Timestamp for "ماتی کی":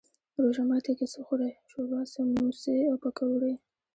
0.69-1.05